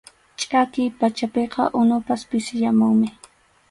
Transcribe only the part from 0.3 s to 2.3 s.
Chʼakiy pachapiqa unupas